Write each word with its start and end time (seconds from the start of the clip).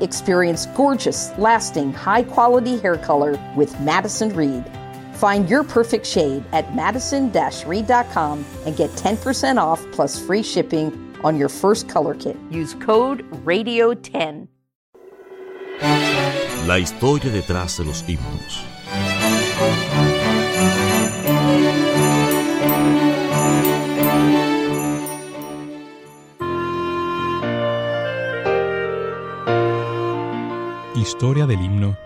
Experience 0.00 0.66
gorgeous, 0.66 1.36
lasting, 1.38 1.92
high 1.92 2.22
quality 2.22 2.78
hair 2.78 2.96
color 2.98 3.38
with 3.56 3.78
Madison 3.80 4.34
Reed. 4.34 4.64
Find 5.14 5.48
your 5.48 5.64
perfect 5.64 6.06
shade 6.06 6.44
at 6.52 6.74
madison 6.74 7.32
reed.com 7.66 8.44
and 8.66 8.76
get 8.76 8.90
10% 8.90 9.56
off 9.56 9.84
plus 9.92 10.18
free 10.20 10.42
shipping 10.42 11.14
on 11.24 11.38
your 11.38 11.48
first 11.48 11.88
color 11.88 12.14
kit. 12.14 12.36
Use 12.50 12.74
code 12.74 13.24
RADIO10. 13.44 14.48
La 16.66 16.78
historia 16.78 17.30
detrás 17.30 17.76
de 17.78 17.84
los 17.84 18.02
himnos. 18.02 19.15
Historia 30.96 31.46
del 31.46 31.60
himno 31.60 31.98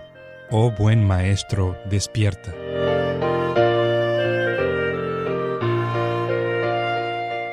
Oh 0.51 0.73
buen 0.73 1.07
maestro, 1.07 1.77
despierta. 1.89 2.53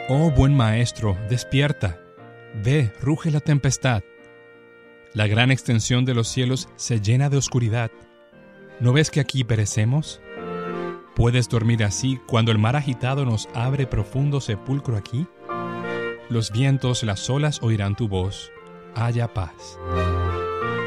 Oh 0.10 0.32
buen 0.36 0.58
maestro, 0.58 1.16
despierta. 1.30 2.00
Ve, 2.56 2.92
ruge 3.00 3.30
la 3.30 3.40
tempestad. 3.40 4.02
La 5.14 5.28
gran 5.28 5.52
extensión 5.52 6.06
de 6.06 6.16
los 6.16 6.28
cielos 6.28 6.70
se 6.76 7.02
llena 7.02 7.30
de 7.30 7.38
oscuridad. 7.38 7.92
¿No 8.80 8.92
ves 8.92 9.12
que 9.12 9.20
aquí 9.20 9.44
perecemos? 9.44 10.20
¿Puedes 11.16 11.50
dormir 11.50 11.84
así 11.84 12.20
cuando 12.26 12.52
el 12.52 12.58
mar 12.58 12.76
agitado 12.76 13.26
nos 13.26 13.48
abre 13.54 13.86
profundo 13.86 14.42
sepulcro 14.42 14.98
aquí? 14.98 15.28
Los 16.30 16.52
vientos, 16.52 17.04
las 17.04 17.30
olas 17.30 17.62
oirán 17.62 17.96
tu 17.96 18.08
voz. 18.08 18.52
Haya 18.96 19.32
paz. 19.36 19.78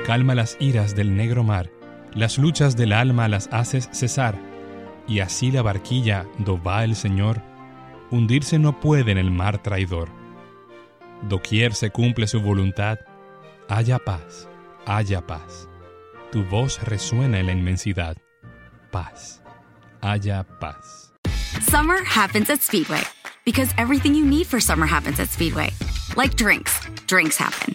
Calma 0.07 0.35
las 0.35 0.57
iras 0.61 0.95
del 0.95 1.17
negro 1.17 1.45
mar, 1.45 1.71
las 2.15 2.39
luchas 2.39 2.77
del 2.77 2.93
alma 2.93 3.29
las 3.29 3.49
haces 3.53 3.89
cesar, 3.93 4.37
y 5.07 5.21
así 5.21 5.51
la 5.51 5.63
barquilla, 5.63 6.27
do 6.39 6.61
va 6.63 6.85
el 6.85 6.97
Señor, 6.97 7.43
hundirse 8.11 8.59
no 8.59 8.81
puede 8.81 9.13
en 9.13 9.19
el 9.19 9.31
mar 9.31 9.63
traidor. 9.63 10.09
Doquier 11.23 11.75
se 11.75 11.91
cumple 11.91 12.27
su 12.27 12.41
voluntad, 12.41 12.99
haya 13.69 13.99
paz, 13.99 14.49
haya 14.87 15.27
paz. 15.27 15.69
Tu 16.33 16.45
voz 16.45 16.83
resuena 16.83 17.39
en 17.41 17.47
la 17.47 17.53
inmensidad. 17.53 18.17
Paz, 18.91 19.43
haya 20.01 20.45
paz. 20.61 21.13
Summer 21.69 22.03
happens 22.05 22.51
at 22.51 22.63
Speedway 22.63 23.03
because 23.45 23.73
everything 23.77 24.15
you 24.15 24.25
need 24.25 24.47
for 24.47 24.61
summer 24.61 24.87
happens 24.87 25.21
at 25.21 25.29
Speedway. 25.29 25.71
Like 26.17 26.37
drinks, 26.37 26.81
drinks 27.07 27.37
happen. 27.37 27.75